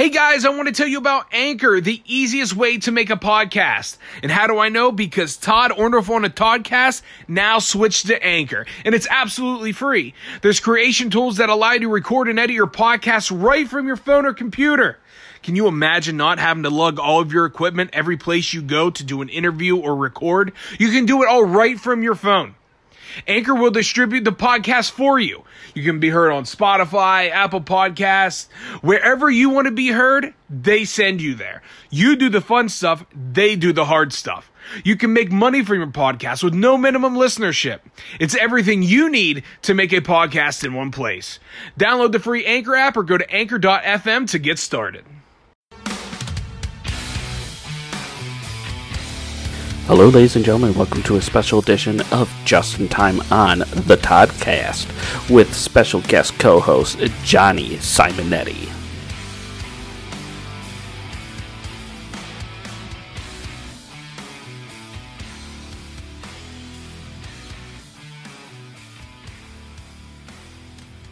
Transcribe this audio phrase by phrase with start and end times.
[0.00, 3.16] Hey guys, I want to tell you about Anchor, the easiest way to make a
[3.16, 3.98] podcast.
[4.22, 4.90] And how do I know?
[4.92, 10.14] Because Todd Orndorf on a Toddcast now switched to Anchor, and it's absolutely free.
[10.40, 13.96] There's creation tools that allow you to record and edit your podcast right from your
[13.96, 14.98] phone or computer.
[15.42, 18.88] Can you imagine not having to lug all of your equipment every place you go
[18.88, 20.54] to do an interview or record?
[20.78, 22.54] You can do it all right from your phone.
[23.26, 25.44] Anchor will distribute the podcast for you.
[25.74, 28.48] You can be heard on Spotify, Apple Podcasts,
[28.82, 31.62] wherever you want to be heard, they send you there.
[31.90, 34.50] You do the fun stuff, they do the hard stuff.
[34.84, 37.80] You can make money from your podcast with no minimum listenership.
[38.20, 41.38] It's everything you need to make a podcast in one place.
[41.78, 45.04] Download the free Anchor app or go to anchor.fm to get started.
[49.90, 50.72] Hello, ladies and gentlemen.
[50.74, 54.86] Welcome to a special edition of Justin Tyme on the Toddcast
[55.28, 58.68] with special guest co-host Johnny Simonetti.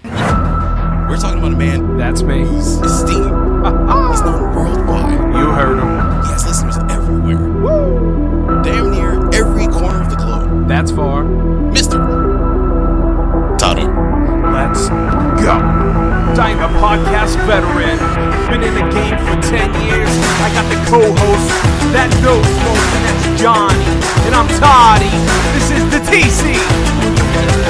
[0.04, 2.44] We're talking about a man That's me.
[2.44, 3.24] who's esteemed.
[4.10, 5.34] He's known worldwide.
[5.34, 6.22] You heard him.
[6.22, 7.58] He has listeners everywhere.
[7.66, 8.27] Damn
[10.68, 11.24] That's for
[11.72, 11.96] Mr.
[13.58, 14.52] Todd Orr.
[14.52, 14.90] Let's
[15.40, 15.56] go.
[16.38, 17.98] I'm a podcast veteran.
[18.50, 20.10] Been in the game for 10 years.
[20.44, 21.48] I got the co-host
[21.92, 23.80] that knows most, and that's Johnny.
[24.26, 25.08] And I'm Toddy.
[25.56, 27.67] This is the TC.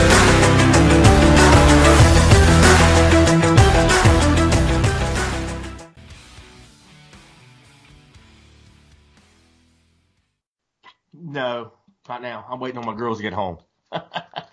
[12.48, 13.58] I'm waiting on my girls to get home.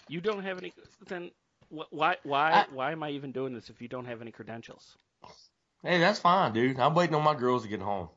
[0.08, 0.74] You don't have any.
[1.08, 1.32] Then
[1.70, 4.32] wh- why why I- why am I even doing this if you don't have any
[4.32, 4.98] credentials?
[5.84, 6.80] Hey, that's fine, dude.
[6.80, 8.10] I'm waiting on my girls to get home.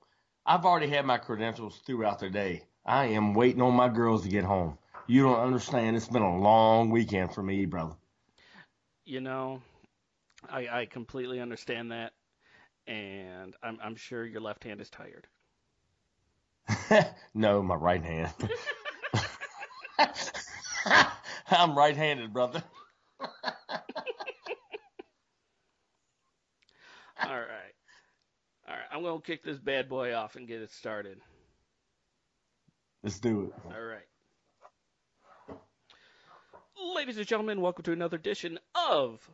[0.47, 2.65] I've already had my credentials throughout the day.
[2.85, 4.79] I am waiting on my girls to get home.
[5.07, 5.97] You don't understand.
[5.97, 7.95] It's been a long weekend for me, brother.
[9.05, 9.63] You know,
[10.49, 12.13] I I completely understand that,
[12.87, 15.29] and I'm I'm sure your left hand is tired.
[17.35, 18.33] no, my right hand.
[21.51, 22.63] I'm right-handed, brother.
[23.21, 23.29] All
[27.31, 27.75] right.
[28.69, 31.19] All right, I'm gonna kick this bad boy off and get it started.
[33.03, 33.53] Let's do it.
[33.75, 34.05] All right.
[36.95, 39.29] Ladies and gentlemen, welcome to another edition of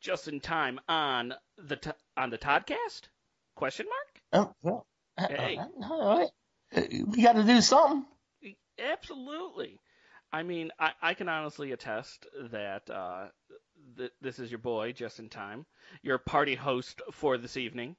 [0.00, 3.08] Justin Tyme on the t- on the Toddcast?
[3.56, 4.22] Question mark?
[4.48, 4.86] Oh, well,
[5.18, 5.58] Hey.
[5.90, 6.30] all right.
[7.08, 8.04] We got to do something.
[8.78, 9.80] Absolutely.
[10.32, 13.28] I mean, I, I can honestly attest that uh,
[13.96, 15.64] th- this is your boy, Justin Tyme,
[16.02, 17.96] your party host for this evening.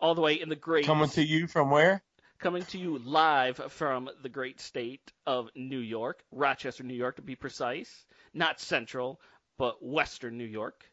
[0.00, 2.02] All the way in the great Coming to you from where?
[2.38, 7.22] coming to you live from the great state of New York, Rochester, New York to
[7.22, 9.20] be precise, not central,
[9.58, 10.84] but western New York.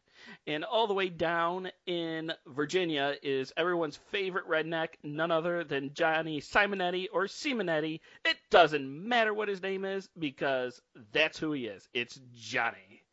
[0.46, 6.40] And all the way down in Virginia is everyone's favorite redneck, none other than Johnny
[6.40, 8.00] Simonetti or Simonetti.
[8.24, 10.80] It doesn't matter what his name is because
[11.12, 11.88] that's who he is.
[11.94, 13.04] It's Johnny.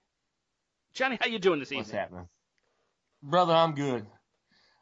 [0.94, 1.84] Johnny, how you doing this evening?
[1.84, 2.28] What's happening?
[3.24, 4.06] Brother, I'm good.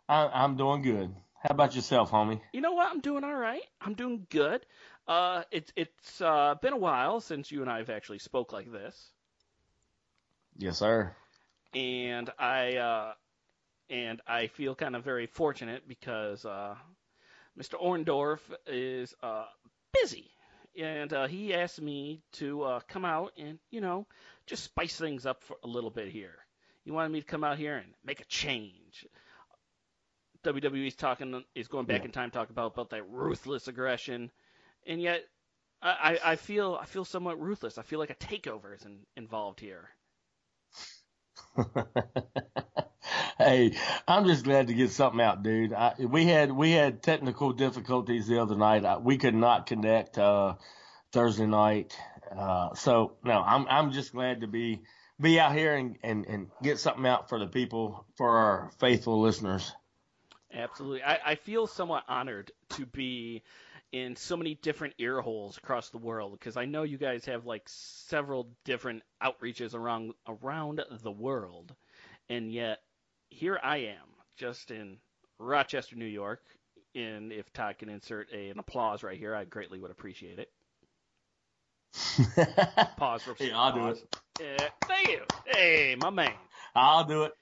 [0.08, 1.14] I, I'm doing good.
[1.42, 2.42] How about yourself, homie?
[2.52, 2.92] You know what?
[2.92, 3.62] I'm doing all right.
[3.80, 4.66] I'm doing good.
[5.08, 8.72] Uh, it's it's uh, been a while since you and I have actually spoke like
[8.72, 9.12] this.
[10.58, 11.16] Yes, sir.
[11.74, 13.14] And I uh,
[13.90, 16.76] and I feel kind of very fortunate because uh,
[17.60, 17.76] Mr.
[17.82, 19.46] Orndorf is uh,
[19.94, 20.32] busy,
[20.80, 24.08] and uh, he asked me to uh, come out and you know
[24.48, 26.36] just spice things up for a little bit here.
[26.86, 29.06] He wanted me to come out here and make a change.
[30.44, 32.06] WWE's talking is going back Yeah.
[32.06, 34.32] in time talking about about that ruthless aggression,
[34.88, 35.24] and yet
[35.82, 37.78] I, I I feel I feel somewhat ruthless.
[37.78, 39.90] I feel like a takeover is in, involved here.
[43.38, 43.74] hey,
[44.08, 45.74] I'm just glad to get something out, dude.
[45.74, 48.86] I, we had we had technical difficulties the other night.
[48.86, 50.56] I, we could not connect uh,
[51.12, 51.98] Thursday night,
[52.36, 54.82] uh, so no, I'm I'm just glad to be
[55.20, 59.20] be out here and, and, and get something out for the people, for our faithful
[59.22, 59.74] listeners.
[60.54, 61.04] Absolutely.
[61.04, 63.44] I, I feel somewhat honored to be
[63.92, 67.46] in so many different ear holes across the world because I know you guys have
[67.46, 71.76] like several different outreaches around around the world.
[72.30, 72.80] And yet
[73.30, 74.08] here I am,
[74.38, 74.98] just in
[75.40, 76.42] Rochester, New York.
[76.96, 80.52] And if Todd can insert a, an applause right here, I greatly would appreciate it.
[82.98, 83.98] Pause for Yeah, I'll do pause.
[83.98, 84.18] it.
[84.40, 85.22] Yeah, thank you.
[85.46, 86.34] Hey, my man.
[86.76, 87.34] I'll do it.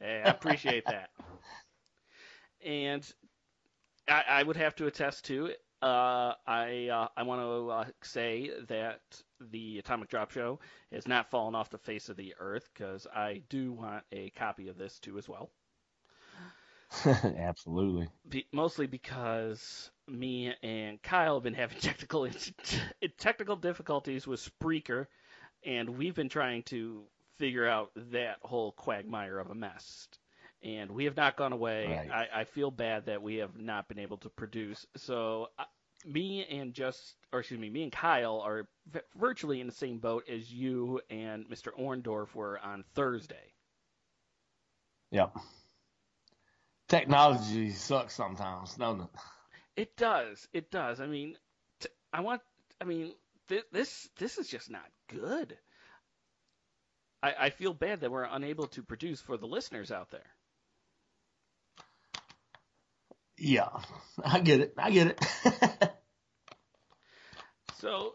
[0.00, 1.10] Hey, I appreciate that.
[2.64, 3.10] and
[4.08, 5.63] I, I would have to attest to it.
[5.84, 9.02] Uh, I uh, I want to uh, say that
[9.50, 10.58] the Atomic Drop Show
[10.90, 14.68] has not fallen off the face of the earth because I do want a copy
[14.68, 15.50] of this too as well.
[17.04, 18.08] Absolutely.
[18.26, 22.26] Be, mostly because me and Kyle have been having technical
[23.18, 25.06] technical difficulties with Spreaker,
[25.66, 27.02] and we've been trying to
[27.36, 30.08] figure out that whole quagmire of a mess.
[30.64, 31.86] And we have not gone away.
[31.86, 32.10] Right.
[32.10, 34.86] I, I feel bad that we have not been able to produce.
[34.96, 35.64] So, uh,
[36.06, 39.98] me and just, or excuse me, me and Kyle are v- virtually in the same
[39.98, 41.68] boat as you and Mr.
[41.78, 43.52] Orndorf were on Thursday.
[45.10, 45.36] Yep.
[46.88, 49.08] Technology sucks sometimes, don't it?
[49.76, 50.48] It does.
[50.52, 51.00] It does.
[51.00, 51.36] I mean,
[51.80, 52.40] t- I want.
[52.80, 53.12] I mean,
[53.48, 55.56] th- this this is just not good.
[57.22, 60.33] I, I feel bad that we're unable to produce for the listeners out there.
[63.38, 63.68] Yeah,
[64.24, 64.74] I get it.
[64.78, 65.90] I get it.
[67.84, 68.14] So,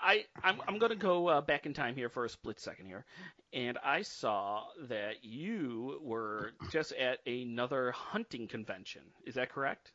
[0.00, 2.86] I I'm I'm going to go uh, back in time here for a split second
[2.86, 3.04] here,
[3.52, 9.02] and I saw that you were just at another hunting convention.
[9.24, 9.92] Is that correct?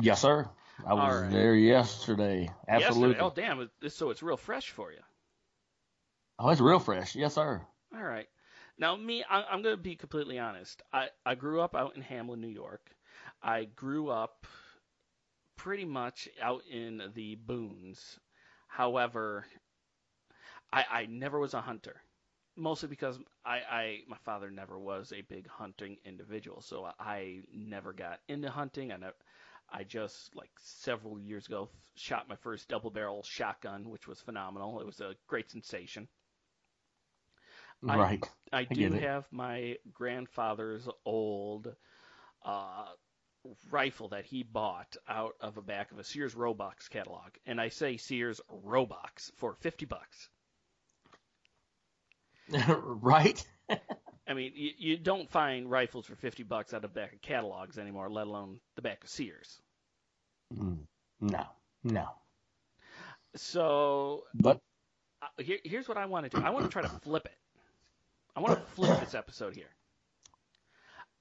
[0.00, 0.48] yes, sir.
[0.86, 1.32] I was right.
[1.32, 2.48] there yesterday.
[2.68, 3.16] Absolutely.
[3.16, 3.42] Yesterday.
[3.50, 3.90] Oh, damn!
[3.90, 5.02] So it's real fresh for you.
[6.38, 7.16] Oh, it's real fresh.
[7.16, 7.60] Yes, sir.
[7.92, 8.28] All right.
[8.80, 10.80] Now, me, I, I'm going to be completely honest.
[10.90, 12.90] I, I grew up out in Hamlin, New York.
[13.42, 14.46] I grew up
[15.56, 18.18] pretty much out in the boons.
[18.68, 19.44] However,
[20.72, 22.00] I, I never was a hunter,
[22.56, 26.62] mostly because I, I my father never was a big hunting individual.
[26.62, 28.92] So I never got into hunting.
[28.92, 29.16] I never,
[29.70, 34.80] I just like several years ago shot my first double barrel shotgun, which was phenomenal.
[34.80, 36.08] It was a great sensation.
[37.88, 38.30] I- right.
[38.52, 41.74] I do have my grandfather's old
[42.44, 42.86] uh,
[43.70, 47.68] rifle that he bought out of the back of a Sears Roebucks catalog, and I
[47.68, 50.28] say Sears Roebucks for fifty bucks.
[52.68, 53.44] right.
[54.28, 57.22] I mean, you, you don't find rifles for fifty bucks out of the back of
[57.22, 59.60] catalogs anymore, let alone the back of Sears.
[60.56, 60.78] Mm,
[61.20, 61.46] No,
[61.84, 62.08] no.
[63.36, 64.58] So But
[65.22, 66.44] uh, here, here's what I want to do.
[66.44, 67.32] I want to try to flip it.
[68.40, 69.68] I want to flip this episode here.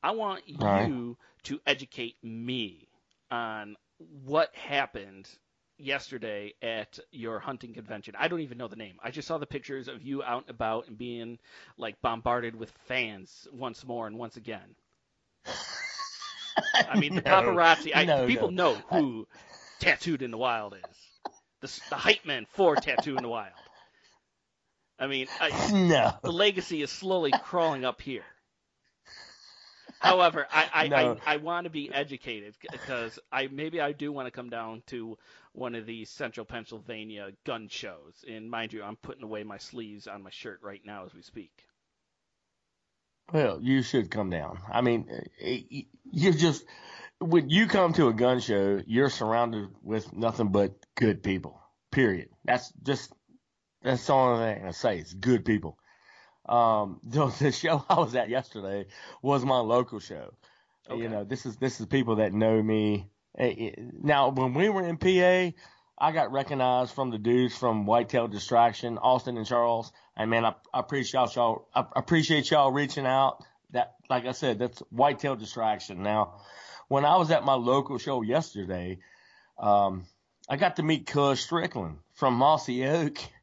[0.02, 1.16] I want you right.
[1.44, 2.88] to educate me
[3.30, 3.76] on
[4.24, 5.28] what happened
[5.78, 8.16] yesterday at your hunting convention.
[8.18, 8.96] I don't even know the name.
[9.04, 11.40] I just saw the pictures of you out and about and being
[11.78, 14.76] like bombarded with fans once more and once again.
[16.90, 17.92] I mean, the No, paparazzi.
[17.94, 18.76] I, no, people no.
[18.76, 19.28] know who
[19.82, 21.34] Tattooed in the Wild is.
[21.60, 23.52] The, the hype man for Tattooed in the Wild.
[25.00, 26.14] I mean, I, no.
[26.22, 28.26] the legacy is slowly crawling up here.
[30.00, 31.18] However, I I, No.
[31.26, 34.82] I, I want to be educated because I maybe I do want to come down
[34.88, 35.18] to
[35.54, 38.24] one of these Central Pennsylvania gun shows.
[38.28, 41.22] And mind you, I'm putting away my sleeves on my shirt right now as we
[41.22, 41.52] speak.
[43.34, 44.60] Well, you should come down.
[44.72, 45.08] I mean,
[45.40, 45.82] eh, eh,
[46.12, 46.66] you're just
[47.20, 51.62] when you come to a gun show, you're surrounded with nothing but good people.
[51.92, 52.30] Period.
[52.46, 53.12] That's just
[53.84, 54.98] that's the only thing I say.
[55.00, 55.78] It's good people.
[56.48, 58.88] Um, the, the show I was at yesterday
[59.22, 60.34] was my local show.
[60.90, 61.02] Okay.
[61.02, 63.10] You know, this is this is people that know me.
[63.38, 65.56] Eh, eh, Now, when we were in PA,
[66.02, 69.92] I got recognized from the dudes from Whitetail Distraction, Austin and Charles.
[70.18, 71.68] And man, I, I appreciate y'all.
[71.76, 73.44] I appreciate y'all reaching out.
[73.72, 76.02] That, like I said, that's Whitetail Distraction.
[76.02, 76.42] Now,
[76.88, 78.98] when I was at my local show yesterday,
[79.60, 80.06] um,
[80.50, 83.20] I got to meet Cuz Strickland from Mossy Oak.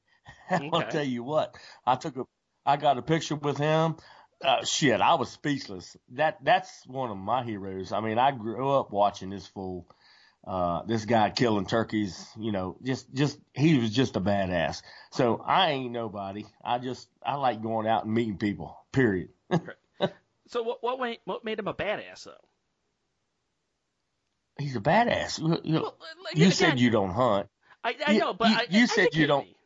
[0.73, 2.25] I'll tell you what, I took a,
[2.65, 3.97] I got a picture with him.
[4.45, 5.97] Uh, shit, I was speechless.
[6.11, 7.93] That that's one of my heroes.
[7.93, 9.87] I mean, I grew up watching this fool,
[10.47, 12.29] uh, this guy killing turkeys.
[12.39, 14.83] You know, just just he was just a badass.
[15.11, 16.45] So I ain't nobody.
[16.63, 18.77] I just I like going out and meeting people.
[18.93, 19.31] Period.
[20.49, 22.33] So what what made, what made him a badass though?
[24.59, 25.39] He's a badass.
[25.65, 27.49] You, Well, like, you again, said you don't hunt.
[27.85, 29.57] I, I know, but you- I, you said you don't- me.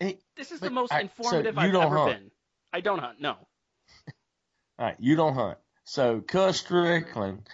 [0.00, 2.18] This is the most I- so informative you I've don't ever hunt.
[2.18, 2.30] been.
[2.72, 3.20] I don't hunt.
[3.20, 3.30] No.
[4.78, 5.58] All right, you don't hunt.
[5.84, 7.48] So Cuz Strickland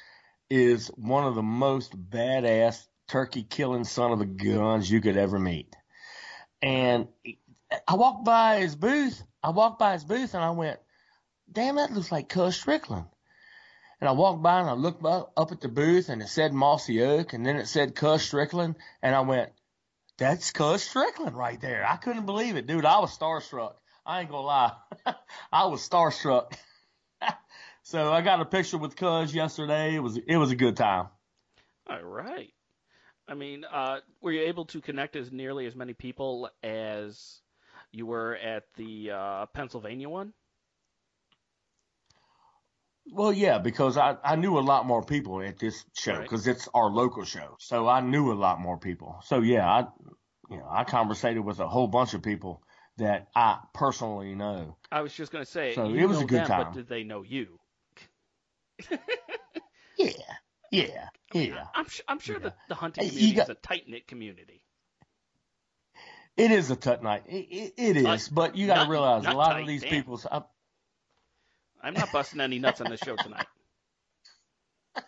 [0.49, 5.39] is one of the most badass turkey killing son of a guns you could ever
[5.39, 5.75] meet.
[6.63, 7.09] And
[7.89, 9.23] I walked by his booth.
[9.43, 10.79] I walked by his booth and I went,
[11.51, 13.07] damn, that looks like Cuz Strickland.
[14.01, 16.53] And I walked by and I looked up, up at the booth and it said
[16.53, 18.77] Mossy Oak and then it said Cuz Strickland.
[19.03, 19.51] And I went,
[20.19, 21.87] that's Cuz Strickland right there.
[21.87, 22.85] I couldn't believe it, dude.
[22.85, 23.75] I was starstruck.
[24.05, 24.73] I ain't gonna lie.
[25.53, 26.53] I was starstruck.
[27.83, 29.95] so I got a picture with Cuz yesterday.
[29.95, 31.09] It was it was a good time.
[31.89, 32.53] All right.
[33.29, 37.41] I mean, uh, were you able to connect as nearly as many people as
[37.91, 40.33] you were at the uh, Pennsylvania one?
[43.13, 46.23] Well, yeah, because I, I knew a lot more people at this show Right.
[46.23, 47.57] because it's our local show.
[47.61, 49.21] So I knew a lot more people.
[49.25, 49.87] So yeah, I
[50.51, 52.63] you know I conversated with a whole bunch of people
[52.99, 54.77] that I personally know.
[54.91, 56.65] I was just going to say, So it was a good them, time.
[56.65, 57.59] but did they know you?
[59.99, 60.11] Yeah,
[60.71, 61.65] yeah, yeah.
[61.75, 62.43] I'm, su- I'm sure Yeah.
[62.51, 64.63] that the hunting community is a tight knit community.
[66.37, 67.23] It is a tut night.
[67.29, 68.29] It, it, it Tight.
[68.31, 70.21] but you got to realize a lot tight, of these people.
[70.31, 70.41] Uh,
[71.87, 73.47] I, I'm not busting any nuts on this show tonight.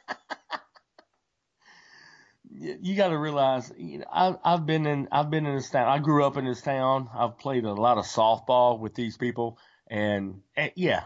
[2.50, 5.88] you got to realize, you know, I've I've been in I've been in this town.
[5.88, 7.08] I grew up in this town.
[7.14, 9.58] I've played a lot of softball with these people,
[9.88, 11.02] and, and yeah,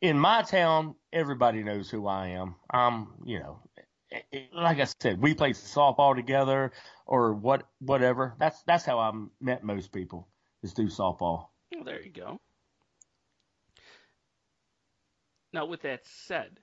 [0.00, 2.54] in my town, everybody knows who I am.
[2.70, 3.58] I'm, you know,
[4.12, 6.72] eh, eh, like I said, we played softball together
[7.04, 8.34] or what whatever.
[8.38, 10.28] That's that's how I met most people
[10.62, 11.48] is through softball.
[11.74, 12.40] Well, there you go.
[15.52, 16.60] Now, with that said,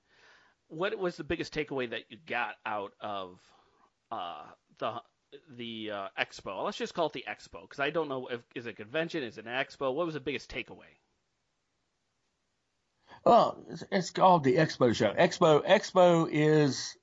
[0.67, 3.39] what was the biggest takeaway that you got out of
[4.11, 4.43] uh,
[4.79, 5.01] the
[5.57, 6.63] the uh, expo?
[6.63, 9.23] Let's just call it the expo because I don't know if is it a convention,
[9.23, 9.93] is it an expo?
[9.93, 10.93] What was the biggest takeaway?
[13.23, 15.11] Well, it's, it's called the Expo Show.
[15.11, 16.95] Expo Expo is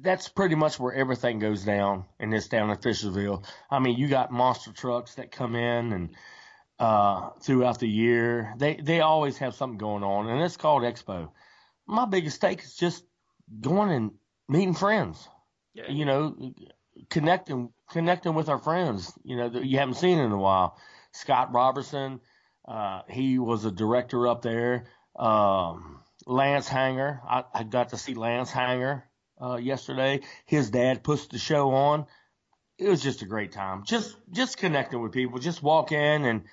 [0.00, 3.44] that's pretty much where everything goes down in this town of Fishersville.
[3.70, 6.16] I mean, you got monster trucks that come in and
[6.82, 8.54] uh throughout the year.
[8.58, 11.30] They they always have something going on and it's called Expo.
[11.86, 13.04] My biggest take is just
[13.60, 14.10] going and
[14.48, 15.28] meeting friends.
[15.74, 16.52] Yeah, You know,
[17.08, 20.76] connecting connecting with our friends, you know, that you haven't seen in a while.
[21.12, 22.20] Scott Robertson,
[22.66, 24.84] uh, he was a director up there.
[25.16, 29.04] Um, Lance Hanger, I, I got to see Lance Hanger
[29.40, 30.20] uh, yesterday.
[30.46, 32.06] His dad puts the show on.
[32.78, 33.84] It was just a great time.
[33.84, 35.38] Just just connecting with people.
[35.38, 36.44] Just walk in and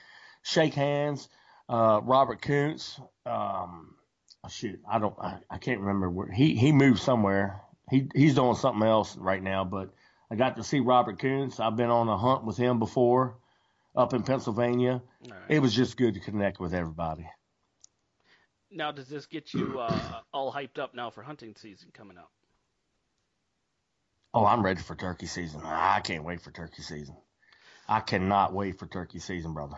[0.50, 1.30] shake hands.
[1.68, 3.96] Uh, Robert Kuntz, um,
[4.44, 7.62] oh, shoot, I don't, I, I can't remember where he he moved somewhere.
[7.92, 9.94] He he's doing something else right now, but
[10.32, 11.60] I got to see Robert Kuntz.
[11.60, 13.38] I've been on a hunt with him before
[13.96, 15.02] up in Pennsylvania.
[15.30, 15.40] Right.
[15.50, 17.30] It was just good to connect with everybody.
[18.72, 22.32] Now, does this get you uh, all hyped up now for hunting season coming up?
[24.34, 25.62] Oh, I'm ready for turkey season.
[25.64, 27.18] I can't wait for turkey season.
[27.88, 29.78] I cannot wait for turkey season, brother.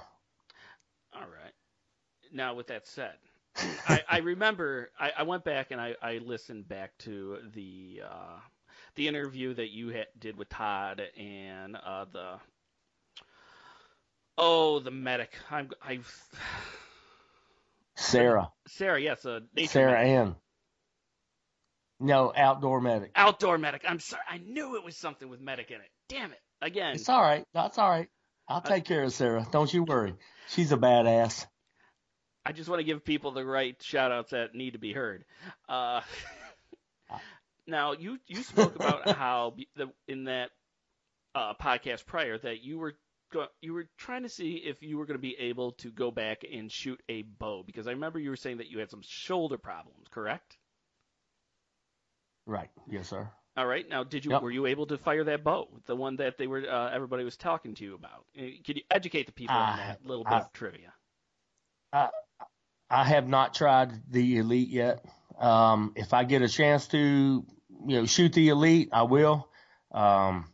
[2.31, 3.13] Now, with that said,
[3.87, 8.39] I, I remember I, I went back and I, I listened back to the uh,
[8.95, 12.33] the interview that you had, did with Todd and uh, the
[14.37, 15.33] oh the medic.
[15.49, 15.99] I'm I
[17.95, 18.99] Sarah, Sarah.
[18.99, 20.07] Yes, nature Sarah medic.
[20.07, 20.35] Ann.
[21.99, 23.11] No, outdoor medic.
[23.15, 23.83] outdoor medic.
[23.87, 24.23] I'm sorry.
[24.29, 25.89] I knew it was something with medic in it.
[26.09, 26.39] Damn it.
[26.61, 26.95] Again.
[26.95, 27.43] It's all right.
[27.53, 28.07] That's all right.
[28.47, 29.47] I'll take care of Sarah.
[29.51, 30.15] Don't you worry.
[30.49, 31.45] She's a badass.
[32.45, 35.25] I just want to give people the right shout outs that need to be heard.
[35.69, 36.01] Uh,
[37.67, 40.49] now, you, you spoke about how the, in that
[41.35, 42.95] uh, podcast prior that you were
[43.31, 46.11] go, you were trying to see if you were going to be able to go
[46.11, 49.01] back and shoot a bow because I remember you were saying that you had some
[49.03, 50.57] shoulder problems, correct?
[52.45, 52.69] Right.
[52.89, 53.29] Yes, sir.
[53.55, 53.87] All right.
[53.87, 54.41] Now, did you Yep.
[54.41, 57.37] were you able to fire that bow, the one that they were uh, everybody was
[57.37, 58.25] talking to you about?
[58.37, 60.93] Uh, Could you educate the people on that little bit of trivia?
[62.91, 65.05] I have not tried the elite yet.
[65.39, 67.45] Um, if I get a chance to, you
[67.95, 69.47] know, shoot the elite, I will.
[69.93, 70.51] Um,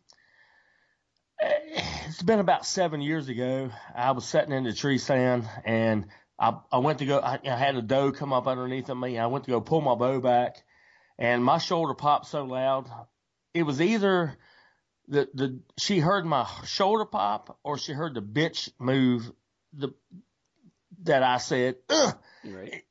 [1.40, 3.70] it's been about seven years ago.
[3.92, 6.06] I was sitting in the tree stand and
[6.38, 9.18] I, I went to go, I, I had a doe come up underneath of me.
[9.18, 10.62] I went to go pull my bow back
[11.18, 12.88] and my shoulder popped so loud.
[13.52, 14.38] It was either
[15.08, 19.28] the, the, she heard my shoulder pop or she heard the bitch move
[19.72, 19.92] the,
[21.04, 22.16] that I said, Ugh!
[22.44, 22.84] Right.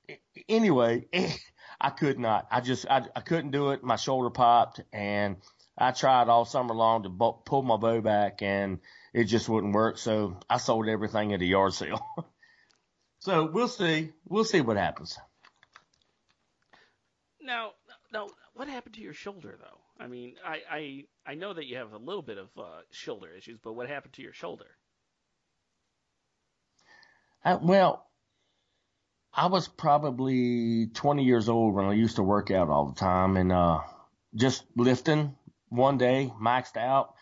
[0.50, 1.08] anyway,
[1.82, 2.48] I could not.
[2.52, 3.84] I just I, I couldn't do it.
[3.84, 5.38] My shoulder popped, and
[5.78, 8.80] I tried all summer long to bu- pull my bow back, and
[9.14, 9.98] it just wouldn't work.
[9.98, 12.06] So I sold everything at a yard sale.
[13.20, 14.12] so we'll see.
[14.28, 15.18] We'll see what happens.
[17.42, 17.72] Now,
[18.12, 20.04] now, what happened to your shoulder, though?
[20.04, 23.30] I mean, I, I, I know that you have a little bit of uh, shoulder
[23.36, 24.66] issues, but what happened to your shoulder?
[27.48, 28.06] I, well,
[29.34, 33.38] I was probably 20 years old when I used to work out all the time,
[33.38, 33.80] and uh,
[34.36, 35.34] just lifting
[35.70, 37.14] one day, maxed out,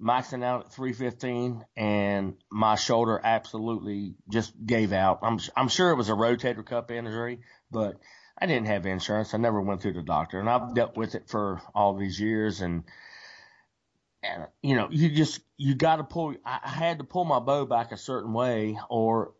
[0.00, 5.18] maxing out at 315, and my shoulder absolutely just gave out.
[5.22, 7.96] I'm I'm sure it was a rotator cuff injury, but
[8.38, 9.34] I didn't have insurance.
[9.34, 12.60] I never went through the doctor, and I've dealt with it for all these years.
[12.60, 12.84] And
[14.22, 16.36] and you know, you just you got to pull.
[16.46, 19.32] I I had to pull my bow back a certain way, or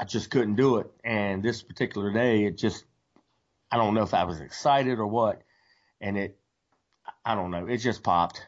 [0.00, 0.90] I just couldn't do it.
[1.04, 2.84] And this particular day, it just
[3.70, 5.42] I don't know if I was excited or what,
[6.00, 6.38] and it
[7.24, 8.46] I don't know, it just popped.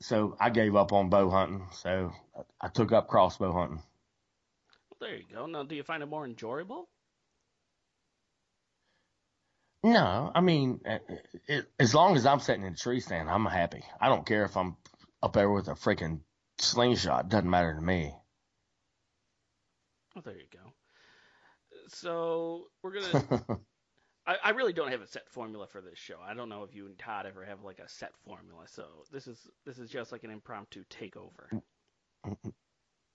[0.00, 1.66] So I gave up on bow hunting.
[1.72, 2.12] So
[2.60, 3.82] I took up crossbow hunting.
[5.00, 5.46] There you go.
[5.46, 6.88] Now, do you find it more enjoyable?
[9.82, 10.98] No, I mean, uh,
[11.48, 13.82] it, as long as I'm sitting in a tree stand, I'm happy.
[13.98, 14.76] I don't care if I'm
[15.22, 16.20] up there with a freaking
[16.58, 17.30] slingshot.
[17.30, 18.14] Doesn't matter to me.
[20.24, 20.72] There you go.
[21.88, 23.44] So we're gonna.
[24.26, 26.16] I, I really don't have a set formula for this show.
[26.22, 28.64] I don't know if you and Todd ever have like a set formula.
[28.66, 31.62] So this is this is just like an impromptu takeover.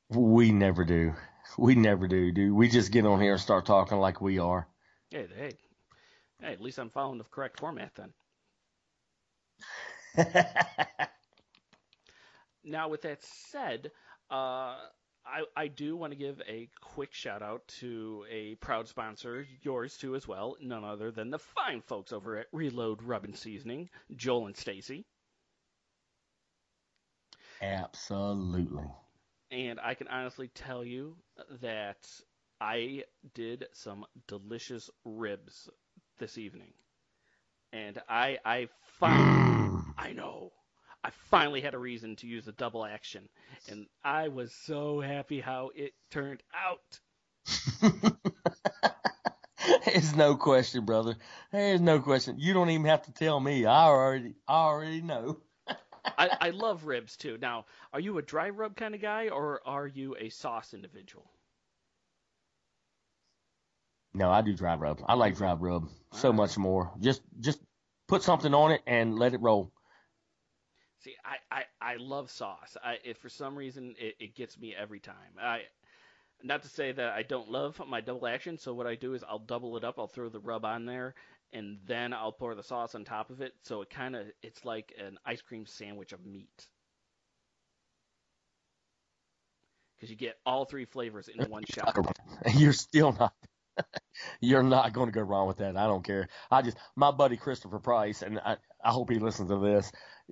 [0.09, 1.13] We never do.
[1.57, 2.53] We never do, dude.
[2.53, 4.67] We just get on here and start talking like we are.
[5.11, 5.51] Hey, hey,
[6.41, 6.53] hey!
[6.53, 8.13] At least I'm following the correct format then.
[12.65, 13.91] Now, with that said,
[14.31, 14.77] uh,
[15.25, 19.97] I, I do want to give a quick shout out to a proud sponsor, yours
[19.97, 23.89] too as well, none other than the fine folks over at Reload Rub and Seasoning,
[24.15, 25.05] Joel and Stacy.
[27.61, 28.85] Absolutely.
[29.51, 31.15] And I can honestly tell you
[31.61, 32.07] that
[32.61, 33.03] I
[33.33, 35.69] did some delicious ribs
[36.19, 36.73] this evening.
[37.73, 39.83] And I I finally mm.
[39.97, 40.51] I know.
[41.05, 43.29] I finally had a reason to use a double action.
[43.69, 46.99] And I was so happy how it turned out.
[49.85, 51.15] There's no question, brother.
[51.51, 52.39] There's no question.
[52.39, 53.67] You don't even have to tell me.
[53.67, 55.37] I already, I already know.
[56.17, 57.37] I, I love ribs too.
[57.39, 61.29] Now, are you a dry rub kind of guy or are you a sauce individual?
[64.15, 65.03] No, I do dry rub.
[65.05, 66.31] I like dry rub so Alright.
[66.31, 66.91] much more.
[66.99, 67.59] Just, just
[68.07, 69.71] put something on it and let it roll.
[71.05, 72.75] See, I, I, I love sauce.
[72.83, 75.37] I for some reason it, it gets me every time.
[75.39, 75.61] I
[76.43, 79.23] not to say that I don't love my double action, so what I do is
[79.23, 81.13] I'll double it up, I'll throw the rub on there,
[81.53, 84.65] and then I'll pour the sauce on top of it, so it kind of it's
[84.65, 86.65] like an ice cream sandwich of meat.
[89.95, 91.95] Because you get all three flavors in one shot.
[92.55, 93.33] You're still not.
[94.41, 95.77] You're not going to go wrong with that.
[95.77, 96.29] I don't care.
[96.49, 99.91] I just my buddy Christopher Price, and I, I hope he listens to this.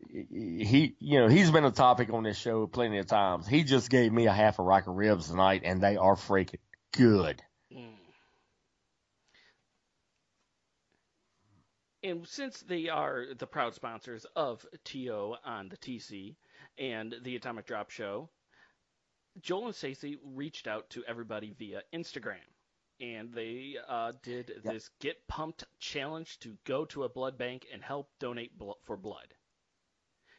[0.10, 3.48] He, you know, he's been a topic on this show plenty of times.
[3.48, 6.60] He just gave me a half a rack of ribs tonight, and they are freaking
[6.92, 7.42] good.
[7.72, 7.94] Mm.
[12.04, 16.36] And since they are the proud sponsors of TO on the TC
[16.78, 18.30] and the Atomic Drop Show,
[19.42, 22.38] Joel and Stacey reached out to everybody via Instagram.
[23.00, 24.74] And they uh, did Yep.
[24.74, 28.98] this Get Pumped challenge to go to a blood bank and help donate blo- for
[28.98, 29.34] blood.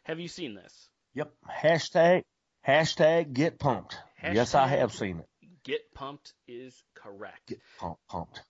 [0.05, 0.89] Have you seen this?
[1.15, 1.33] Yep.
[1.63, 2.23] Hashtag
[2.67, 3.97] hashtag get pumped.
[4.23, 5.27] yes, I have seen it.
[5.65, 7.47] Get Pumped is correct.
[7.49, 8.43] Get pump, pumped.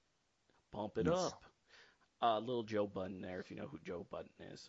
[0.73, 1.17] Bump it Yes.
[1.17, 1.45] up.
[2.21, 4.69] Uh, little Joe Budden there, if you know who Joe Budden is.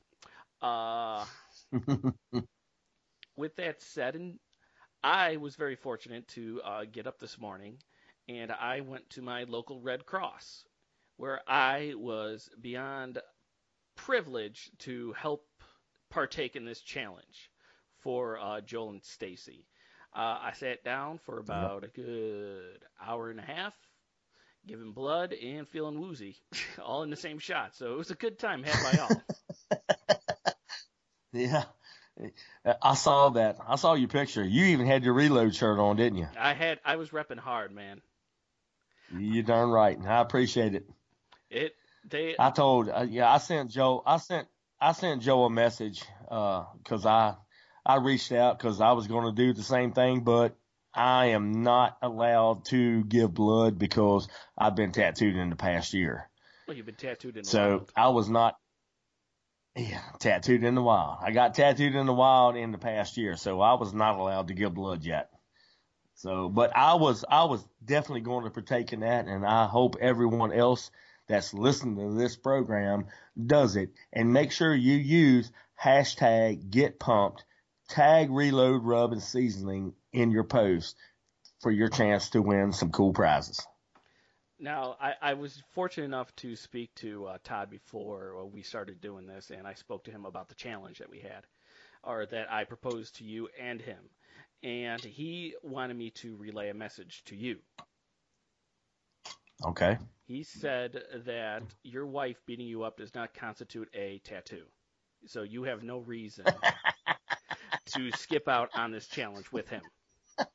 [0.61, 1.25] Uh,
[3.35, 4.39] with that said, and
[5.03, 7.77] I was very fortunate to uh, get up this morning,
[8.27, 10.65] and I went to my local Red Cross,
[11.17, 13.19] where I was beyond
[13.95, 15.45] privileged to help
[16.09, 17.51] partake in this challenge
[18.01, 19.65] for uh, Joel and Stacy.
[20.15, 23.73] Uh, I sat down for about a good hour and a half,
[24.65, 26.37] giving blood and feeling woozy,
[26.83, 27.75] all in the same shot.
[27.75, 29.21] So it was a good time had by all.
[31.33, 31.63] yeah.
[32.81, 33.57] I saw that.
[33.67, 34.43] I saw your picture.
[34.43, 36.27] You even had your reload shirt on, didn't you?
[36.39, 38.01] I had I was repping hard, man.
[39.13, 39.97] You darn right.
[40.07, 40.89] I appreciate it.
[41.49, 41.75] It
[42.09, 44.47] they I told, uh, yeah, I sent Joe, I sent,
[44.85, 47.33] I sent Joe a message, uh, cause I,
[47.83, 50.55] I reached out cause I was going to do the same thing, but
[50.93, 56.29] I am not allowed to give blood because I've been tattooed in the past year.
[56.67, 57.91] well, you've been tattooed in the So wild.
[57.97, 58.57] I was not,
[59.75, 61.17] yeah, tattooed in the wild.
[61.19, 64.49] I got tattooed in the wild in the past year, so I was not allowed
[64.49, 65.31] to give blood yet.
[66.13, 69.95] So, but I was, I was definitely going to partake in that, and I hope
[69.99, 70.91] everyone else
[71.27, 73.05] that's listening to this program
[73.45, 73.89] does it.
[74.13, 77.43] And make sure you use hashtag get pumped,
[77.89, 80.95] tag reload rub and seasoning in your post
[81.61, 83.65] for your chance to win some cool prizes.
[84.57, 89.01] Now, I, I was fortunate enough to speak to uh, Todd before uh, we started
[89.01, 91.45] doing this, and I spoke to him about the challenge that we had,
[92.03, 93.99] or that I proposed to you and him.
[94.63, 97.57] And he wanted me to relay a message to you.
[99.63, 99.97] Okay.
[100.27, 104.63] He said that your wife beating you up does not constitute a tattoo.
[105.27, 106.45] So you have no reason
[107.93, 109.81] to skip out on this challenge with him.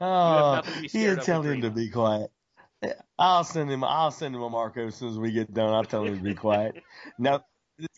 [0.00, 2.30] oh, nothing to be you tell him to be quiet.
[3.18, 3.82] I'll send him.
[3.82, 5.72] I'll send him a Marco as soon as we get done.
[5.72, 6.82] I'll tell him to be quiet.
[7.18, 7.44] Now,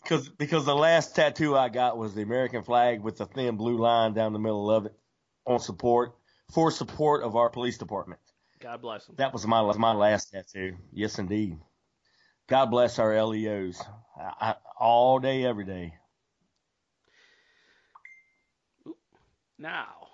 [0.03, 3.77] because because the last tattoo I got was the American flag with the thin blue
[3.77, 4.93] line down the middle of it
[5.45, 6.16] on support
[6.51, 8.19] for support of our police department.
[8.59, 9.15] God bless them.
[9.17, 10.75] That was my my last tattoo.
[10.91, 11.57] Yes, indeed.
[12.47, 13.81] God bless our LEOs.
[14.17, 15.93] I, I, all day, every day.
[19.59, 20.07] Now,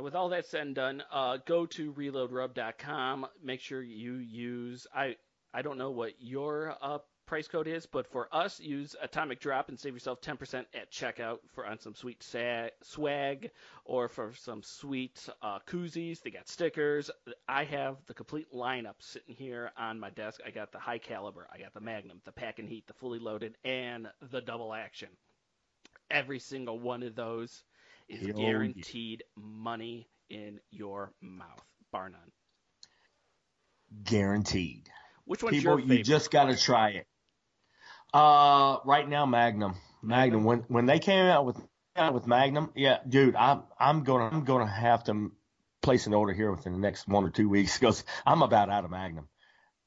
[0.00, 3.26] with all that said and done, uh, go to reloadrub.com.
[3.42, 5.16] Make sure you use I
[5.52, 6.98] I don't know what your uh,
[7.30, 11.38] price code is, but for us, use Atomic Drop and save yourself 10% at checkout
[11.54, 13.52] for on some sweet sa- swag
[13.84, 16.20] or for some sweet uh, koozies.
[16.20, 17.08] They got stickers.
[17.48, 20.40] I have the complete lineup sitting here on my desk.
[20.44, 23.20] I got the high caliber, I got the Magnum, the Pack and Heat, the fully
[23.20, 25.10] loaded, and the double action.
[26.10, 27.62] Every single one of those
[28.08, 28.32] is yeah.
[28.32, 32.32] guaranteed money in your mouth, bar none.
[34.02, 34.90] Guaranteed.
[35.26, 35.98] Which one's People, your favorite?
[35.98, 37.06] you just got to try it.
[38.12, 39.74] Uh, right now, Magnum.
[40.02, 40.44] Magnum.
[40.44, 41.56] When when they came out with
[41.96, 45.30] out with Magnum, yeah, dude, I'm I'm gonna I'm gonna have to
[45.82, 48.84] place an order here within the next one or two weeks because I'm about out
[48.84, 49.28] of Magnum.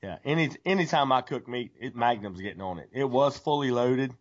[0.01, 2.89] Yeah, any anytime I cook meat, it, Magnum's getting on it.
[2.93, 4.13] It was fully loaded.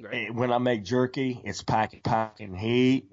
[0.00, 0.32] Right.
[0.32, 3.10] When I make jerky, it's packing packing heat,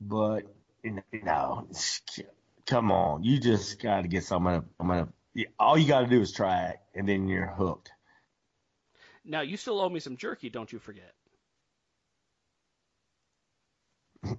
[0.00, 0.42] but
[0.82, 1.68] you know,
[2.66, 4.46] come on, you just got to get some.
[4.46, 5.08] I'm gonna,
[5.58, 7.92] all you got to do is try it, and then you're hooked.
[9.28, 11.14] Now you still owe me some jerky, don't you forget.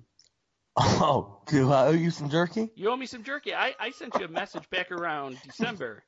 [0.81, 2.71] Oh, do I owe you some jerky?
[2.75, 3.53] You owe me some jerky.
[3.53, 6.03] I, I sent you a message back around December,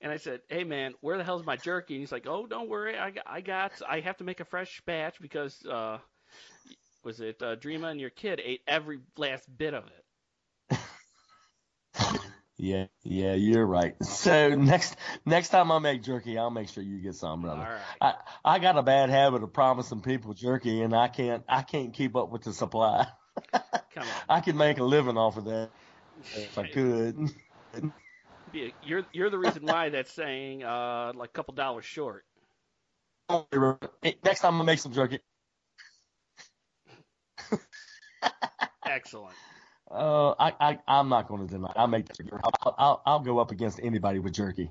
[0.00, 2.68] and I said, "Hey man, where the hell's my jerky?" And he's like, "Oh, don't
[2.68, 5.98] worry, I got, I got, I have to make a fresh batch because uh,
[7.02, 10.01] was it uh, Dreama and your kid ate every last bit of it."
[12.62, 13.96] Yeah, yeah, you're right.
[14.04, 14.96] So next
[15.26, 17.68] next time I make jerky, I'll make sure you get some, brother.
[17.70, 17.82] right.
[18.00, 21.94] I I got a bad habit of promising people jerky, and I can't I can't
[21.94, 23.08] keep up with the supply.
[23.94, 24.22] Come on.
[24.28, 25.72] I could make a living off of that
[26.34, 27.18] if I could.
[28.54, 32.26] A- You're you're the reason why that's saying uh, like a couple dollars short.
[34.24, 35.20] Next time I make some jerky.
[38.86, 39.38] Excellent.
[39.90, 41.72] Uh, I, I, I'm not going to deny.
[41.76, 42.18] I'll make that.
[42.62, 44.70] I'll, I'll, I'll go up against anybody with jerky,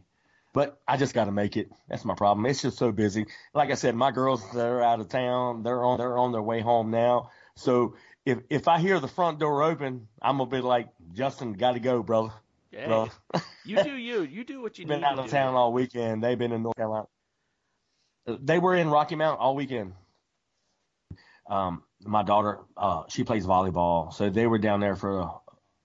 [0.53, 1.69] but I just got to make it.
[1.89, 2.45] That's my problem.
[2.47, 3.27] It's just so busy.
[3.53, 5.63] Like I said, my girls they're out of town.
[5.63, 7.29] They're on they're on their way home now.
[7.55, 7.95] So
[8.25, 11.79] if if I hear the front door open, I'm gonna be like, Justin, got to
[11.79, 12.29] go, brother.
[12.71, 13.11] Hey, Brother.
[13.65, 14.21] you do you.
[14.23, 15.31] You do what you been need out to of do.
[15.31, 16.23] town all weekend.
[16.23, 17.07] They've been in North Carolina.
[18.25, 19.93] They were in Rocky Mount all weekend.
[21.49, 25.31] Um, my daughter, uh, she plays volleyball, so they were down there for a,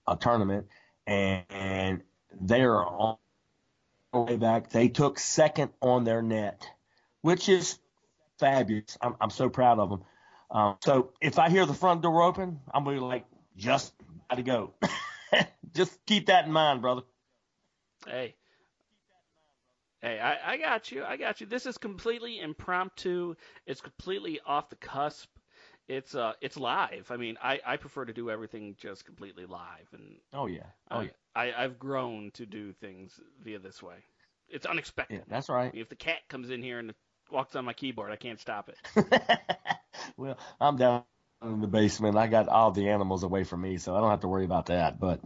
[0.07, 0.67] a tournament,
[1.05, 2.03] and, and
[2.39, 3.17] they are on
[4.13, 4.69] way back.
[4.69, 6.67] They took second on their net,
[7.21, 7.77] which is
[8.39, 8.97] fabulous.
[9.01, 10.03] I'm, I'm so proud of them.
[10.49, 13.25] Um, so if I hear the front door open, I'm gonna be like,
[13.57, 13.93] just
[14.29, 14.73] gotta go.
[15.73, 17.01] just keep that in mind, brother.
[18.05, 18.35] Hey.
[20.01, 21.03] Hey, I, I got you.
[21.03, 21.47] I got you.
[21.47, 23.35] This is completely impromptu.
[23.65, 25.27] It's completely off the cusp.
[25.87, 27.09] It's uh it's live.
[27.09, 30.65] I mean, I, I prefer to do everything just completely live and Oh yeah.
[30.91, 31.09] Oh I, yeah.
[31.35, 33.95] I, I've grown to do things via this way.
[34.49, 35.15] It's unexpected.
[35.15, 35.71] Yeah, that's right.
[35.73, 36.93] If the cat comes in here and
[37.31, 39.77] walks on my keyboard, I can't stop it.
[40.17, 41.03] well, I'm down
[41.41, 42.17] in the basement.
[42.17, 44.67] I got all the animals away from me, so I don't have to worry about
[44.67, 44.99] that.
[44.99, 45.21] But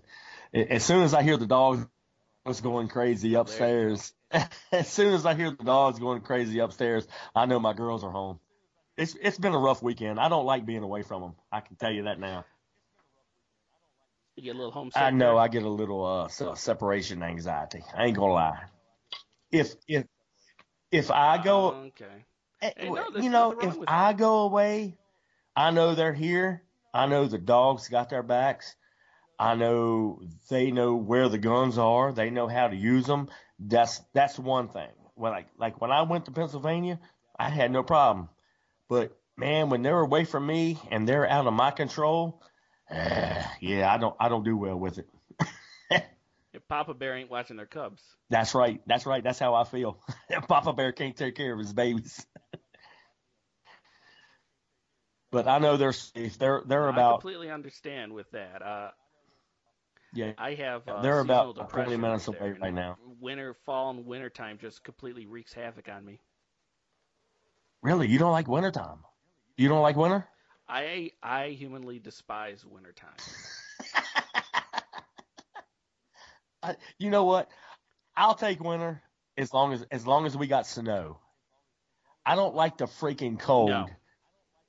[0.53, 1.85] as soon as I hear the dogs
[2.61, 4.13] going crazy upstairs,
[4.71, 8.11] as soon as I hear the dogs going crazy upstairs, I know my girls are
[8.11, 8.39] home.
[8.97, 10.19] It's it's been a rough weekend.
[10.19, 11.35] I don't like being away from them.
[11.51, 12.45] I can tell you that now.
[14.35, 15.01] You get a little homesick.
[15.01, 15.39] I know there.
[15.39, 17.83] I get a little uh se- separation anxiety.
[17.95, 18.63] I ain't gonna lie.
[19.51, 20.05] If if
[20.91, 22.25] if I go Okay.
[22.61, 24.97] Eh, Hey, no, you know, if I go away,
[25.55, 26.63] I know they're here.
[26.93, 28.75] I know the dogs got their backs.
[29.39, 32.11] I know they know where the guns are.
[32.13, 33.29] They know how to use them.
[33.57, 34.91] That's that's one thing.
[35.15, 36.99] When I like when I went to Pennsylvania,
[37.37, 38.29] I had no problem.
[38.91, 42.43] But man, when they're away from me and they're out of my control,
[42.89, 45.09] eh, yeah, I don't I don't do well with it.
[46.53, 48.03] If Papa Bear ain't watching their cubs.
[48.29, 48.81] That's right.
[48.85, 49.23] That's right.
[49.23, 49.97] That's how I feel.
[50.49, 52.25] Papa Bear can't take care of his babies.
[55.31, 56.37] but I know they're safe.
[56.37, 58.61] They're they're I about completely understand with that.
[58.61, 58.91] Uh,
[60.13, 62.97] Yeah, I have uh, they're about 20 minutes away right now.
[63.21, 66.19] Winter, fall, and winter time just completely wreaks havoc on me.
[67.81, 68.99] Really, you don't like wintertime?
[69.57, 70.27] You don't like winter?
[70.67, 73.09] I I humanly despise wintertime.
[76.63, 77.49] I, you know what?
[78.15, 79.01] I'll take winter
[79.37, 81.19] as long as as long as we got snow.
[82.25, 83.69] I don't like the freaking cold.
[83.69, 83.87] No.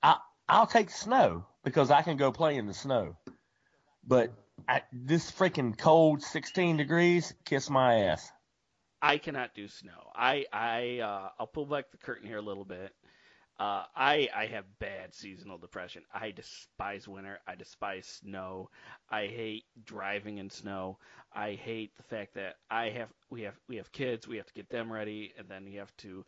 [0.02, 0.16] I
[0.48, 3.16] I'll take snow because I can go play in the snow.
[4.04, 4.32] But
[4.68, 8.30] I, this freaking cold, 16 degrees, kiss my ass.
[9.00, 10.10] I cannot do snow.
[10.14, 12.92] I I uh, I'll pull back the curtain here a little bit.
[13.62, 16.02] Uh, I I have bad seasonal depression.
[16.12, 17.38] I despise winter.
[17.46, 18.70] I despise snow.
[19.08, 20.98] I hate driving in snow.
[21.32, 24.26] I hate the fact that I have we have we have kids.
[24.26, 26.24] We have to get them ready, and then you have to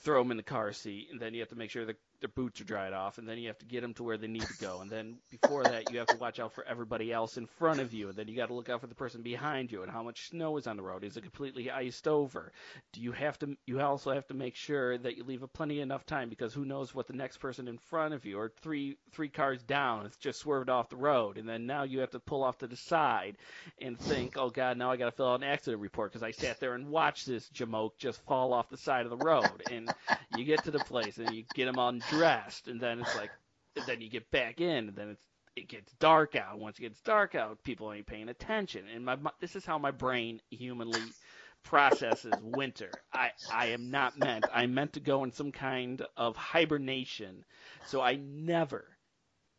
[0.00, 2.28] throw them in the car seat, and then you have to make sure that their
[2.28, 4.42] boots are dried off, and then you have to get them to where they need
[4.42, 7.46] to go, and then before that you have to watch out for everybody else in
[7.46, 9.82] front of you, and then you got to look out for the person behind you,
[9.82, 11.04] and how much snow is on the road.
[11.04, 12.52] Is it completely iced over?
[12.92, 13.56] Do you have to?
[13.66, 16.64] You also have to make sure that you leave a plenty enough time because who
[16.64, 20.16] knows what the next person in front of you or three three cars down has
[20.16, 22.76] just swerved off the road, and then now you have to pull off to the
[22.76, 23.36] side
[23.80, 26.30] and think, oh god, now I got to fill out an accident report because I
[26.30, 29.92] sat there and watched this jamoke just fall off the side of the road, and
[30.36, 31.78] you get to the place and you get them
[32.10, 33.30] undressed, and then it's like,
[33.86, 35.22] then you get back in, and then it's
[35.56, 36.58] it gets dark out.
[36.58, 39.78] Once it gets dark out, people ain't paying attention, and my my- this is how
[39.78, 41.14] my brain humanly
[41.62, 43.02] processes winter.
[43.12, 44.46] I I am not meant.
[44.52, 47.44] I'm meant to go in some kind of hibernation,
[47.86, 48.98] so I never,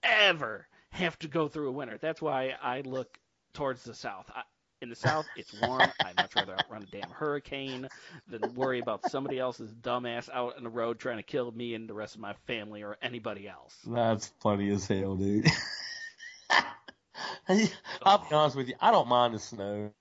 [0.03, 1.97] ever have to go through a winter.
[1.97, 3.19] That's why I look
[3.53, 4.29] towards the south.
[4.33, 4.43] I,
[4.81, 5.89] in the south, it's warm.
[6.03, 7.87] I'd much rather outrun a damn hurricane
[8.27, 11.89] than worry about somebody else's dumbass out on the road trying to kill me and
[11.89, 13.75] the rest of my family or anybody else.
[13.85, 15.47] That's funny as hell, dude.
[18.03, 18.75] I'll be honest with you.
[18.79, 19.91] I don't mind the snow.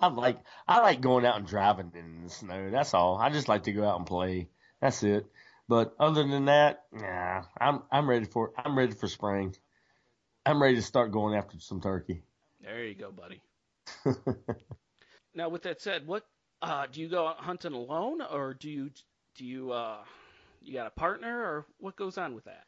[0.00, 2.70] I like I like going out and driving in the snow.
[2.70, 3.18] That's all.
[3.18, 4.48] I just like to go out and play.
[4.80, 5.26] That's it.
[5.68, 7.42] But other than that, nah.
[7.60, 9.54] I'm I'm ready for I'm ready for spring.
[10.46, 12.22] I'm ready to start going after some turkey.
[12.62, 13.42] There you go, buddy.
[15.38, 16.26] Now, with that said, what
[16.62, 18.90] uh, do you go hunting alone, or do you
[19.36, 19.98] do you uh,
[20.60, 22.64] you got a partner, or what goes on with that?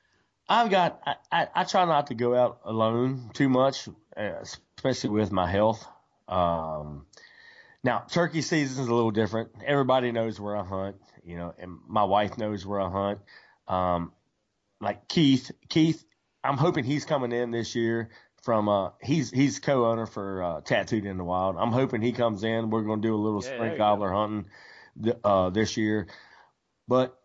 [0.49, 4.45] I've got I, I, I try not to go out alone too much, uh,
[4.77, 5.85] especially with my health.
[6.29, 7.07] Um,
[7.83, 9.51] now turkey season is a little different.
[9.67, 13.19] Everybody knows where I hunt, you know, and my wife knows where I hunt.
[13.67, 14.13] Um,
[14.81, 16.05] like Keith, Keith,
[16.45, 18.11] I'm hoping he's coming in this year
[18.43, 21.57] from uh he's he's co-owner for uh, Tattooed in the Wild.
[21.59, 22.71] I'm hoping he comes in.
[22.71, 24.47] We're going to do a little Yeah, spring gobbler hunting
[25.03, 26.09] th- uh this year.
[26.89, 27.17] But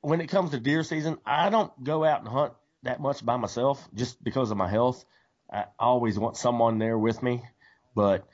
[0.00, 3.36] when it comes to deer season, I don't go out and hunt that much by
[3.36, 5.04] myself just because of my health.
[5.52, 7.42] I always want someone there with me,
[7.94, 8.26] but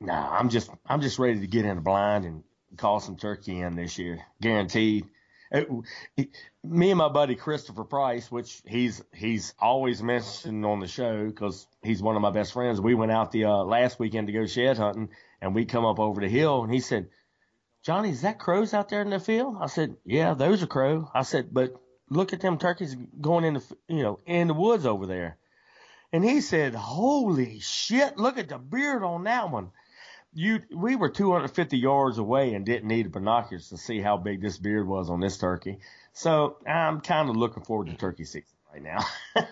[0.00, 2.42] nah, I'm just I'm just ready to get in a blind and
[2.76, 5.06] call some turkey in this year, guaranteed.
[5.52, 5.68] It,
[6.16, 6.30] he,
[6.64, 11.66] me and my buddy Christopher Price, which he's he's always mentioned on the show because
[11.82, 12.80] he's one of my best friends.
[12.80, 15.10] We went out the uh, last weekend to go shed hunting,
[15.42, 17.10] and we come up over the hill, and he said,
[17.82, 19.56] Johnny, is that crows out there in the field?
[19.60, 21.10] I said, yeah, those are crow.
[21.12, 21.74] I said, but
[22.08, 25.36] look at them turkeys going in the, you know, in the woods over there.
[26.12, 29.70] And he said, holy shit, look at the beard on that one.
[30.34, 34.56] You, we were 250 yards away and didn't need binoculars to see how big this
[34.56, 35.78] beard was on this turkey.
[36.14, 39.04] So I'm kind of looking forward to turkey season right now.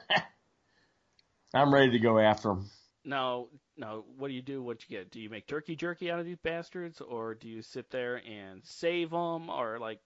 [1.55, 2.71] I'm ready to go after them.
[3.05, 4.63] Now, now, what do you do?
[4.63, 5.11] What you get?
[5.11, 8.61] Do you make turkey jerky out of these bastards, or do you sit there and
[8.63, 10.01] save them, or like,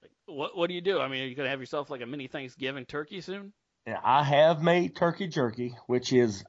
[0.00, 1.00] like what what do you do?
[1.00, 3.52] I mean, are you gonna have yourself like a mini Thanksgiving turkey soon?
[3.86, 6.44] Yeah, I have made turkey jerky, which is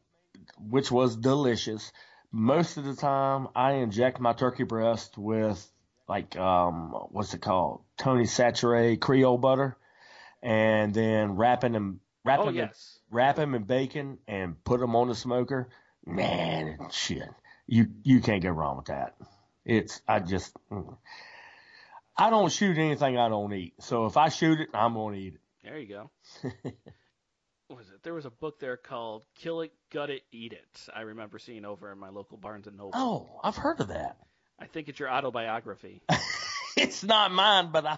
[0.60, 1.92] which was delicious.
[2.36, 5.66] Most of the time, I inject my turkey breast with
[6.10, 9.78] like um what's it called, Tony Chachere Creole butter,
[10.42, 13.00] and then wrapping them wrap Oh them in, yes.
[13.12, 15.70] wrap them in bacon and put them on the smoker.
[16.08, 17.30] Man, shit,
[17.68, 19.16] you you can't go wrong with that.
[19.64, 20.98] It's I just mm.
[22.18, 23.76] I don't shoot anything I don't eat.
[23.80, 25.42] So if I shoot it, I'm gonna eat it.
[25.64, 26.12] There you go.
[27.68, 28.04] what was it?
[28.04, 31.66] There was a book there called "Kill It, Gut It, Eat It." I remember seeing
[31.66, 32.92] over in my local Barnes and Noble.
[32.94, 34.18] Oh, I've heard of that.
[34.60, 36.02] I think it's your autobiography.
[36.78, 37.98] it's not mine, but I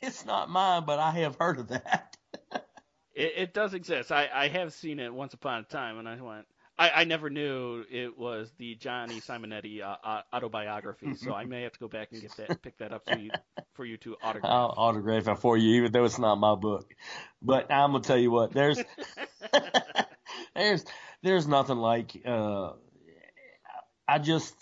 [0.00, 2.16] it's not mine, but I have heard of that.
[3.14, 4.10] It, it does exist.
[4.10, 6.46] I, I have seen it once upon a time, and I went.
[6.76, 11.62] I, I never knew it was the Johnny Simonetti uh, uh, autobiography, so I may
[11.62, 13.30] have to go back and get that, pick that up so you,
[13.74, 14.52] for you to autograph.
[14.52, 16.92] I'll autograph it for you, even though it's not my book.
[17.40, 18.82] But I'm gonna tell you what, there's
[20.56, 20.84] there's
[21.22, 22.72] there's nothing like uh
[24.08, 24.54] I just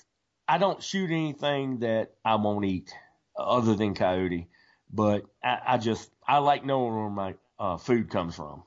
[0.46, 2.92] I don't shoot anything that I won't eat
[3.38, 4.48] other than coyote.
[4.92, 8.64] But I, I just I like knowing where my uh, food comes from.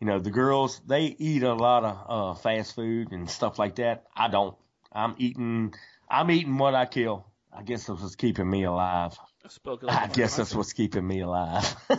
[0.00, 3.76] You know, the girls they eat a lot of uh, fast food and stuff like
[3.76, 4.06] that.
[4.16, 4.56] I don't.
[4.92, 5.74] I'm eating.
[6.08, 7.26] I'm eating what I kill.
[7.52, 9.18] I guess that's what's keeping me alive.
[9.44, 11.76] I spoke like I a guess that's what's keeping me alive.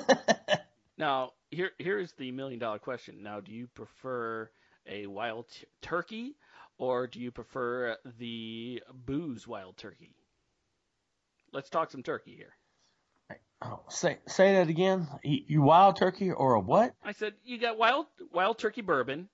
[0.98, 3.24] Now, here here's the million dollar question.
[3.24, 4.52] Now, do you prefer
[4.86, 6.36] a wild t- turkey
[6.78, 10.16] or do you prefer the booze wild turkey?
[11.52, 12.54] Let's talk some turkey here.
[13.90, 15.08] Say say that again.
[15.24, 16.94] You, wild turkey or a what?
[17.04, 19.30] I said you got wild wild turkey bourbon,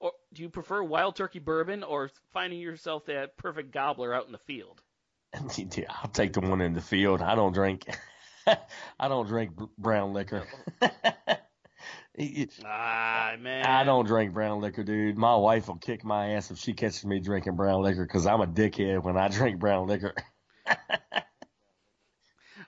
[0.00, 4.32] or do you prefer wild turkey bourbon or finding yourself that perfect gobbler out in
[4.32, 4.82] the field?
[5.34, 7.20] I'll take the one in the field.
[7.20, 7.86] I don't drink.
[8.98, 10.46] I don't drink brown liquor.
[12.64, 15.18] Ah man, I don't drink brown liquor, dude.
[15.18, 18.40] My wife will kick my ass if she catches me drinking brown liquor because I'm
[18.40, 20.14] a dickhead when I drink brown liquor.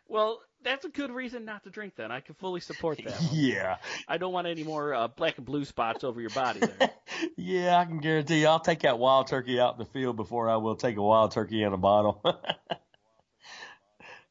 [0.09, 1.95] Well, that's a good reason not to drink.
[1.97, 3.15] Then I can fully support that.
[3.15, 3.29] one.
[3.33, 3.77] yeah,
[4.07, 6.91] I don't want any more uh, black and blue spots over your body there.
[7.37, 10.51] yeah, I can guarantee you, I'll take that wild turkey out in the field before
[10.51, 12.23] I will take a wild turkey in a bottle.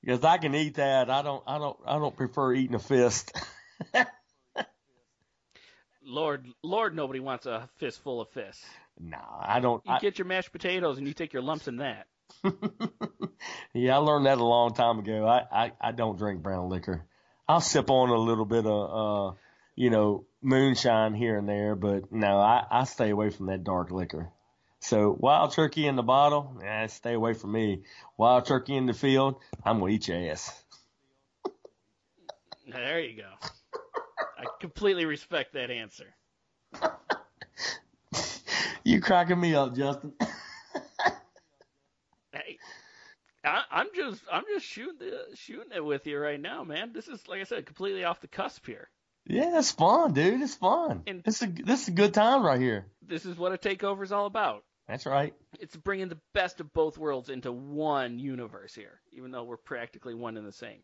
[0.05, 1.09] Because I can eat that.
[1.09, 1.43] I don't.
[1.47, 1.77] I don't.
[1.83, 3.35] I don't prefer eating a fist.
[6.05, 8.63] Lord, Lord, nobody wants a fistful of fists.
[8.99, 9.83] no, I don't.
[9.83, 12.05] You I, get your mashed potatoes and you take your lumps in that.
[13.73, 15.27] yeah, I learned that a long time ago.
[15.27, 17.05] I, I, I don't drink brown liquor.
[17.47, 19.35] I'll sip on a little bit of, uh,
[19.75, 23.91] you know, moonshine here and there, but no, I, I stay away from that dark
[23.91, 24.31] liquor.
[24.79, 27.83] So wild turkey in the bottle, eh, stay away from me.
[28.17, 30.63] Wild turkey in the field, I'm gonna eat your ass.
[32.67, 33.47] There you go.
[34.37, 36.15] I completely respect that answer.
[38.85, 40.13] You cracking me up, Justin.
[42.31, 42.59] Hey,
[43.43, 46.91] I, I'm just I'm just shooting the, shooting it with you right now, man.
[46.93, 48.89] This is like I said, completely off the cusp here.
[49.25, 50.41] yeah, it's fun, dude.
[50.41, 51.03] It's fun.
[51.05, 52.87] And- This is this is a good time right here.
[53.05, 54.63] This is what a takeover is all about.
[54.87, 55.33] That's right.
[55.59, 60.13] It's bringing the best of both worlds into one universe here, even though we're practically
[60.15, 60.79] one and the same.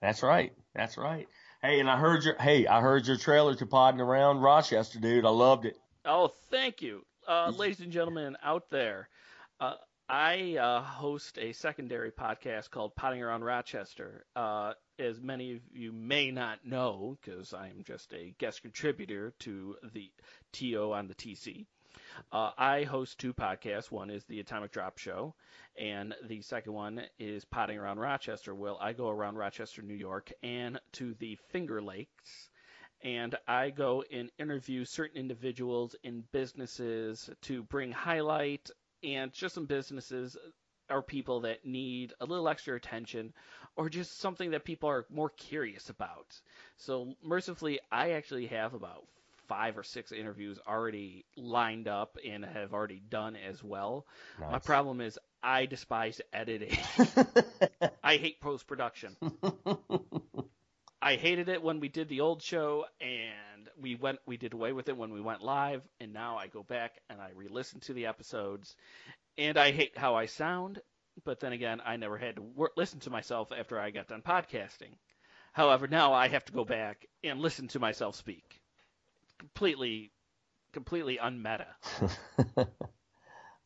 [0.00, 0.52] That's right.
[0.74, 1.28] That's right.
[1.62, 5.24] Hey, and I heard your hey, I heard your trailer to podding around Rochester, dude.
[5.24, 5.76] I loved it.
[6.04, 9.08] Oh, thank you, uh, ladies and gentlemen out there.
[9.60, 9.74] Uh,
[10.12, 14.26] I uh, host a secondary podcast called Podding Around Rochester.
[14.36, 19.32] Uh, as many of you may not know, because I am just a guest contributor
[19.38, 20.12] to the
[20.52, 21.64] TO on the TC.
[22.30, 23.90] Uh, I host two podcasts.
[23.90, 25.34] One is the Atomic Drop Show,
[25.78, 28.54] and the second one is Podding Around Rochester.
[28.54, 32.50] Well, I go around Rochester, New York, and to the Finger Lakes
[33.04, 38.70] and I go and interview certain individuals in businesses to bring highlight
[39.02, 40.36] and just some businesses
[40.90, 43.32] or people that need a little extra attention
[43.76, 46.40] or just something that people are more curious about.
[46.76, 49.04] So mercifully, I actually have about
[49.48, 54.06] five or six interviews already lined up and have already done as well.
[54.38, 56.78] My problem is I despise editing.
[58.04, 59.16] I hate post production.
[61.02, 63.51] I hated it when we did the old show and
[63.82, 66.62] we went we did away with it when we went live and now I go
[66.62, 68.76] back and I re-listen to the episodes
[69.36, 70.80] and I hate how I sound
[71.24, 74.22] but then again I never had to wor- listen to myself after I got done
[74.22, 74.94] podcasting.
[75.52, 78.62] However, now I have to go back and listen to myself speak.
[79.38, 80.12] Completely
[80.72, 81.66] completely unmeta.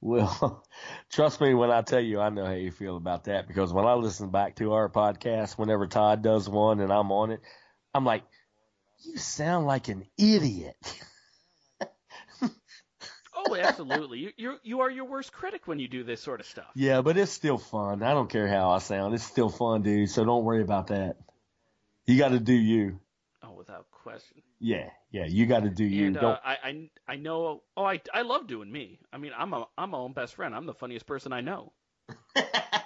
[0.01, 0.65] well,
[1.13, 3.85] trust me when I tell you, I know how you feel about that because when
[3.85, 7.41] I listen back to our podcast, whenever Todd does one and I'm on it,
[7.95, 8.25] I'm like,
[9.07, 10.77] you sound like an idiot.
[13.39, 14.19] Oh, absolutely.
[14.19, 16.67] You you you are your worst critic when you do this sort of stuff.
[16.75, 18.03] yeah, but it's still fun.
[18.03, 19.15] I don't care how I sound.
[19.15, 20.11] It's still fun, dude.
[20.11, 21.17] So don't worry about that.
[22.07, 22.99] You got to do you.
[23.43, 24.43] Oh, without question.
[24.59, 26.07] Yeah, yeah, you got to do you.
[26.07, 26.25] And don't.
[26.25, 27.63] uh, I, I I know.
[27.77, 29.01] Oh, I I love doing me.
[29.13, 30.55] I mean, I'm a I'm my own best friend.
[30.55, 31.73] I'm the funniest person I know.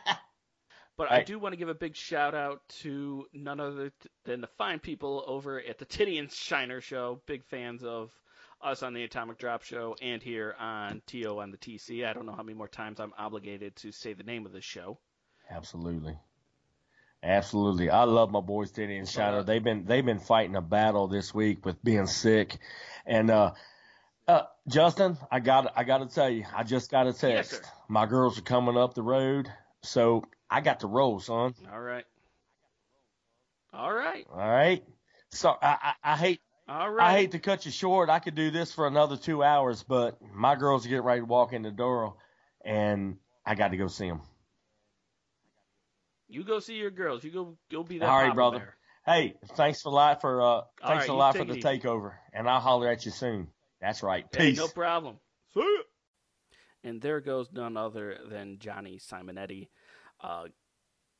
[1.01, 1.26] But I Right.
[1.26, 3.90] do want to give a big shout out to none other
[4.24, 7.22] than the fine people over at the Teddy and Shiner Show.
[7.24, 8.12] Big fans of
[8.61, 12.05] us on the Atomic Drop Show and here on TO on the TC.
[12.05, 14.66] I don't know how many more times I'm obligated to say the name of this
[14.66, 14.98] show.
[15.48, 16.18] Absolutely.
[17.22, 17.88] Absolutely.
[17.88, 19.42] I love my boys Teddy and Shiner.
[19.42, 22.59] They've been they've been fighting a battle this week with being sick.
[23.07, 23.53] And uh
[24.28, 27.53] uh Justin, I got I got to tell you, I just got a text.
[27.53, 27.62] sir.
[27.88, 31.55] my girls are coming up the road, so I got to roll, son.
[31.72, 32.05] All right.
[33.72, 34.26] All right.
[34.32, 34.82] All right.
[35.30, 37.07] So I I, I hate All right.
[37.07, 38.11] I hate to cut you short.
[38.11, 41.26] I could do this for another two hours, but my girls are getting ready to
[41.26, 42.16] walk in the door,
[42.64, 44.22] and I got to go see them.
[46.28, 47.22] You go see your girls.
[47.22, 48.09] You go go be that.
[48.09, 48.59] All right, brother.
[48.59, 48.76] Bear.
[49.07, 52.61] Hey, thanks a lot for uh, thanks right, a lot for the takeover, and I'll
[52.61, 53.48] holler at you soon.
[53.80, 54.26] That's right.
[54.32, 54.59] Hey, Peace.
[54.59, 55.16] no problem.
[55.55, 55.82] See ya.
[56.82, 59.68] And there goes none other than Johnny Simonetti.
[60.23, 60.45] Uh,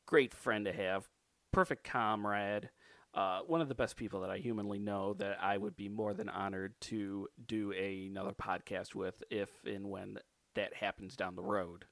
[0.05, 1.07] great friend to have,
[1.51, 2.69] perfect comrade,
[3.13, 6.13] uh, one of the best people that I humanly know that I would be more
[6.13, 10.17] than honored to do another podcast with if and when
[10.55, 11.85] that happens down the road.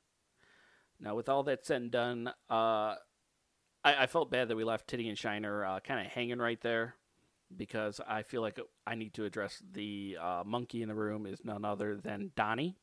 [0.99, 2.95] Now, with all that said and done, uh,
[3.83, 6.59] I, I felt bad that we left Teddy and Shiner uh, kind of hanging right
[6.61, 6.95] there
[7.55, 11.43] because I feel like I need to address the uh, monkey in the room is
[11.43, 12.77] none other than Donnie.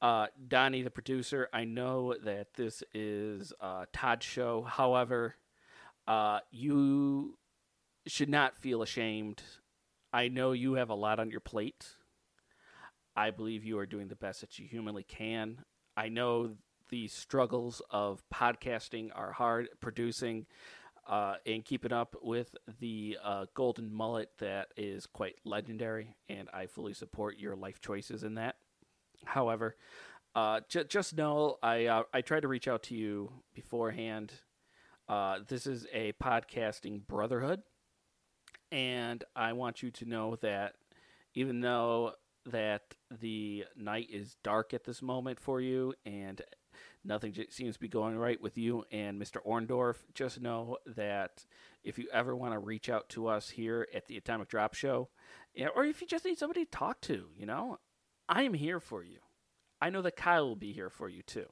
[0.00, 4.62] Uh, Donnie, the producer, I know that this is uh, Todd's show.
[4.62, 5.34] However,
[6.08, 7.36] uh, you
[8.06, 9.42] should not feel ashamed.
[10.12, 11.86] I know you have a lot on your plate.
[13.14, 15.64] I believe you are doing the best that you humanly can.
[15.96, 16.56] I know
[16.88, 20.46] the struggles of podcasting are hard, producing,
[21.06, 26.66] uh, and keeping up with the uh, golden mullet that is quite legendary, and I
[26.66, 28.56] fully support your life choices in that.
[29.24, 29.76] However,
[30.34, 34.32] uh, j- just know I uh, I tried to reach out to you beforehand.
[35.08, 37.62] Uh, this is a podcasting brotherhood,
[38.70, 40.74] and I want you to know that
[41.34, 42.12] even though
[42.46, 46.40] that the night is dark at this moment for you and
[47.04, 49.44] nothing j- seems to be going right with you and Mr.
[49.46, 51.44] Orndorf, just know that
[51.84, 55.08] if you ever want to reach out to us here at the Atomic Drop Show,
[55.74, 57.78] or if you just need somebody to talk to, you know,
[58.30, 59.18] I am here for you.
[59.82, 61.46] I know that Kyle will be here for you too.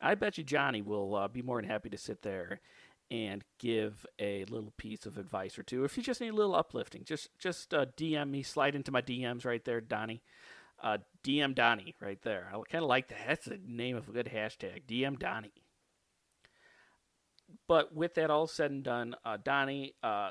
[0.00, 2.60] I bet you Johnny will uh, be more than happy to sit there
[3.10, 5.84] and give a little piece of advice or two.
[5.84, 9.02] If you just need a little uplifting, just just uh, DM me, slide into my
[9.02, 10.22] DMs right there, Donnie.
[10.82, 12.48] Uh, DM Donnie right there.
[12.48, 13.18] I kind of like that.
[13.26, 14.84] That's the name of a good hashtag.
[14.88, 15.52] DM Donnie.
[17.66, 20.30] But with that all said and done, uh, Donnie, uh,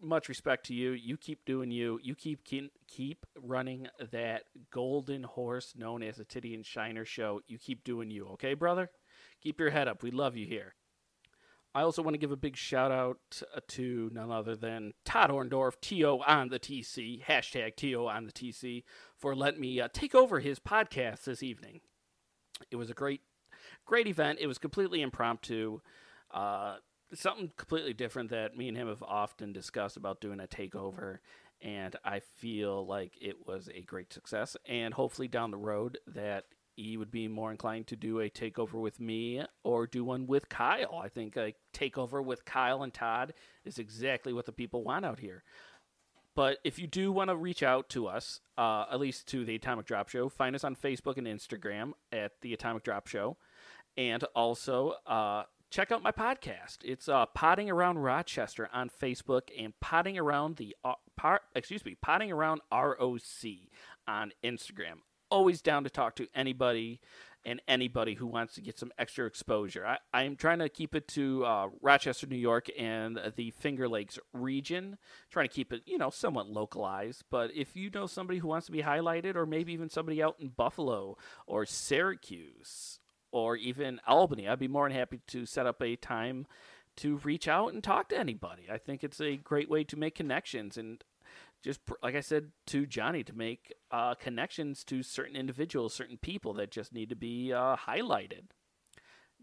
[0.00, 0.92] much respect to you.
[0.92, 1.98] You keep doing you.
[2.02, 7.40] You keep keep, keep running that golden horse known as the Teddy and Shiner show.
[7.46, 8.90] You keep doing you, okay, brother?
[9.40, 10.02] Keep your head up.
[10.02, 10.74] We love you here.
[11.74, 15.30] I also want to give a big shout out uh, to none other than Todd
[15.30, 18.84] Orndorf, TO on the TC, hashtag TO on the TC,
[19.16, 21.80] for letting me uh, take over his podcast this evening.
[22.70, 23.20] It was a great,
[23.84, 24.38] great event.
[24.40, 25.80] It was completely impromptu.
[26.32, 26.76] Uh,
[27.14, 31.18] something completely different that me and him have often discussed about doing a takeover.
[31.60, 34.56] And I feel like it was a great success.
[34.66, 36.44] And hopefully down the road that
[36.76, 40.48] he would be more inclined to do a takeover with me or do one with
[40.48, 41.00] Kyle.
[41.02, 43.34] I think a takeover with Kyle and Todd
[43.64, 45.42] is exactly what the people want out here.
[46.36, 49.56] But if you do want to reach out to us, uh, at least to the
[49.56, 53.38] Atomic Drop Show, find us on Facebook and Instagram at the Atomic Drop Show,
[53.96, 56.78] and also uh, check out my podcast.
[56.84, 61.96] It's uh, Podding Around Rochester on Facebook and Podding Around the uh, par- excuse me,
[62.00, 63.20] Podding Around ROC
[64.06, 65.00] on Instagram
[65.30, 67.00] always down to talk to anybody
[67.44, 69.86] and anybody who wants to get some extra exposure.
[69.86, 74.18] I, I'm trying to keep it to uh, Rochester, New York, and the Finger Lakes
[74.32, 74.98] region.
[75.30, 77.24] Trying to keep it, you know, somewhat localized.
[77.30, 80.36] But if you know somebody who wants to be highlighted, or maybe even somebody out
[80.38, 81.16] in Buffalo
[81.46, 83.00] or Syracuse
[83.30, 86.46] or even Albany, I'd be more than happy to set up a time
[86.96, 88.64] to reach out and talk to anybody.
[88.70, 91.04] I think it's a great way to make connections and
[91.62, 96.54] just like I said to Johnny, to make uh, connections to certain individuals, certain people
[96.54, 98.44] that just need to be uh, highlighted.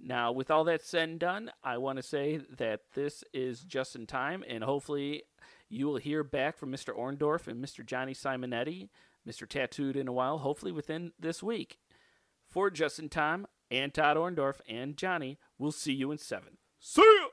[0.01, 4.05] Now, with all that said and done, I want to say that this is Justin
[4.05, 5.23] Tyme, and hopefully,
[5.69, 6.97] you will hear back from Mr.
[6.97, 7.85] Orndorf and Mr.
[7.85, 8.89] Johnny Simonetti,
[9.27, 9.47] Mr.
[9.47, 11.79] Tattooed in a while, hopefully within this week.
[12.47, 16.57] For Justin Tyme, and Todd Orndorf and Johnny, we'll see you in seven.
[16.79, 17.27] See ya!